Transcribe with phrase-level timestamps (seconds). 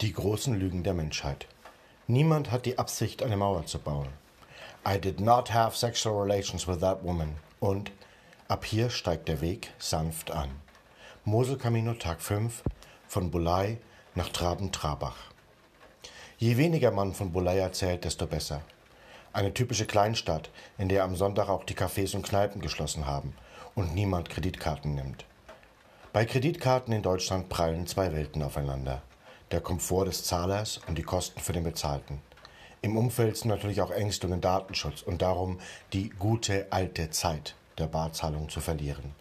[0.00, 1.46] Die großen Lügen der Menschheit.
[2.08, 4.08] Niemand hat die Absicht, eine Mauer zu bauen.
[4.86, 7.36] I did not have sexual relations with that woman.
[7.60, 7.92] Und
[8.48, 10.50] ab hier steigt der Weg sanft an.
[11.24, 12.64] Mosel Camino Tag 5
[13.06, 13.78] von Bulai
[14.16, 15.16] nach Traben-Trabach.
[16.38, 18.62] Je weniger man von Bulai erzählt, desto besser.
[19.32, 23.32] Eine typische Kleinstadt, in der am Sonntag auch die Cafés und Kneipen geschlossen haben
[23.76, 25.24] und niemand Kreditkarten nimmt.
[26.12, 29.00] Bei Kreditkarten in Deutschland prallen zwei Welten aufeinander
[29.50, 32.20] der Komfort des Zahlers und die Kosten für den Bezahlten.
[32.82, 35.58] Im Umfeld sind natürlich auch Ängste um den Datenschutz und darum,
[35.92, 39.14] die gute alte Zeit der Barzahlung zu verlieren.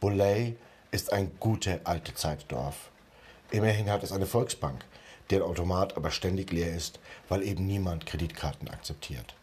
[0.00, 0.56] Boulay
[0.90, 2.90] ist ein gute alte Zeitdorf.
[3.50, 4.84] Immerhin hat es eine Volksbank,
[5.30, 9.34] deren Automat aber ständig leer ist, weil eben niemand Kreditkarten akzeptiert.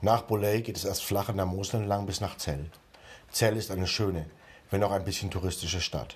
[0.00, 2.70] Nach Boulay geht es erst flach an der Mosel entlang bis nach Zell.
[3.32, 4.26] Zell ist eine schöne,
[4.70, 6.14] wenn auch ein bisschen touristische Stadt.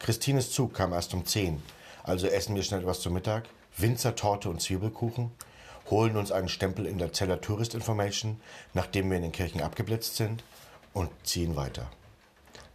[0.00, 1.62] Christines Zug kam erst um 10
[2.04, 5.30] also essen wir schnell etwas zu Mittag, Winzertorte und Zwiebelkuchen,
[5.90, 8.40] holen uns einen Stempel in der Zeller Tourist Information,
[8.74, 10.44] nachdem wir in den Kirchen abgeblitzt sind,
[10.92, 11.90] und ziehen weiter.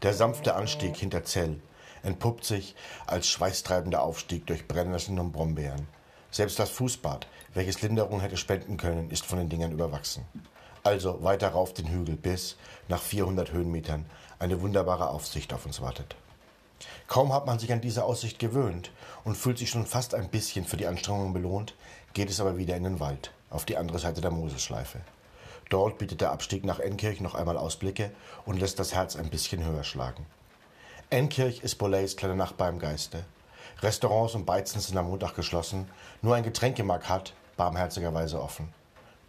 [0.01, 1.59] Der sanfte Anstieg hinter Zell
[2.03, 5.87] entpuppt sich als schweißtreibender Aufstieg durch Brennnesseln und Brombeeren.
[6.31, 10.25] Selbst das Fußbad, welches Linderung hätte spenden können, ist von den Dingern überwachsen.
[10.83, 12.55] Also weiter rauf den Hügel, bis
[12.87, 14.05] nach 400 Höhenmetern
[14.39, 16.15] eine wunderbare Aufsicht auf uns wartet.
[17.07, 18.91] Kaum hat man sich an diese Aussicht gewöhnt
[19.23, 21.73] und fühlt sich schon fast ein bisschen für die Anstrengungen belohnt,
[22.13, 25.01] geht es aber wieder in den Wald, auf die andere Seite der Moselschleife.
[25.69, 28.11] Dort bietet der Abstieg nach Enkirch noch einmal Ausblicke
[28.45, 30.25] und lässt das Herz ein bisschen höher schlagen.
[31.09, 33.25] Enkirch ist Boleys kleiner Nachbar im Geiste.
[33.81, 35.89] Restaurants und Beizen sind am Montag geschlossen,
[36.21, 38.73] nur ein Getränkemarkt hat barmherzigerweise offen.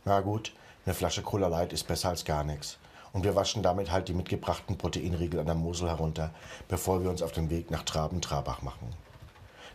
[0.04, 0.52] Na gut,
[0.84, 2.78] eine Flasche Cola Light ist besser als gar nichts
[3.12, 6.30] und wir waschen damit halt die mitgebrachten Proteinriegel an der Mosel herunter,
[6.68, 8.94] bevor wir uns auf den Weg nach Traben-Trabach machen.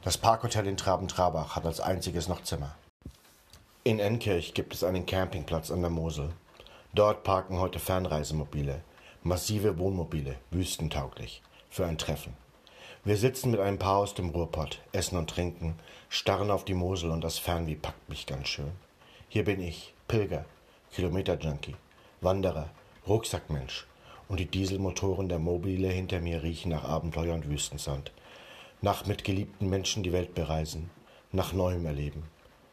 [0.04, 2.76] Das Parkhotel in Traben-Trabach hat als einziges noch Zimmer.
[3.86, 6.30] In Enkirch gibt es einen Campingplatz an der Mosel.
[6.94, 8.82] Dort parken heute Fernreisemobile,
[9.24, 12.34] massive Wohnmobile, wüstentauglich, für ein Treffen.
[13.06, 15.76] Wir sitzen mit einem Paar aus dem Ruhrpott, essen und trinken,
[16.08, 18.72] starren auf die Mosel und das Fernweh packt mich ganz schön.
[19.28, 20.46] Hier bin ich, Pilger,
[20.94, 21.76] Kilometer-Junkie,
[22.22, 22.70] Wanderer,
[23.06, 23.86] Rucksackmensch
[24.30, 28.14] und die Dieselmotoren der Mobile hinter mir riechen nach Abenteuer und Wüstensand.
[28.82, 30.90] Nach mit geliebten Menschen die Welt bereisen,
[31.34, 32.24] nach neuem Erleben.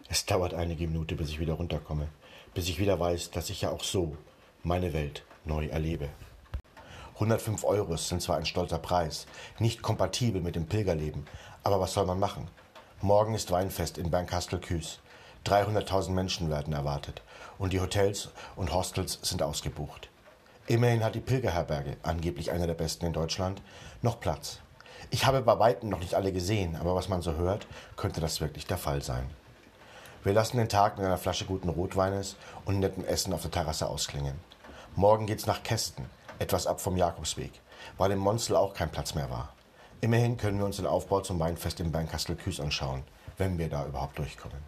[0.08, 2.06] Es dauert einige Minuten, bis ich wieder runterkomme,
[2.54, 4.16] bis ich wieder weiß, dass ich ja auch so
[4.62, 6.10] meine Welt neu erlebe.
[7.14, 9.26] 105 Euro sind zwar ein stolzer Preis,
[9.58, 11.26] nicht kompatibel mit dem Pilgerleben,
[11.64, 12.46] aber was soll man machen?
[13.02, 15.00] Morgen ist Weinfest in Bernkastel-Küß.
[15.44, 17.20] 300.000 Menschen werden erwartet
[17.58, 20.08] und die Hotels und Hostels sind ausgebucht.
[20.70, 23.60] Immerhin hat die Pilgerherberge, angeblich einer der besten in Deutschland,
[24.02, 24.60] noch Platz.
[25.10, 27.66] Ich habe bei weitem noch nicht alle gesehen, aber was man so hört,
[27.96, 29.28] könnte das wirklich der Fall sein.
[30.22, 32.36] Wir lassen den Tag mit einer Flasche guten Rotweines
[32.66, 34.38] und nettem Essen auf der Terrasse ausklingen.
[34.94, 36.04] Morgen geht's nach Kästen,
[36.38, 37.50] etwas ab vom Jakobsweg,
[37.98, 39.52] weil im Monstel auch kein Platz mehr war.
[40.00, 43.02] Immerhin können wir uns den Aufbau zum Weinfest in Bernkastel-Küß anschauen,
[43.38, 44.58] wenn wir da überhaupt durchkommen.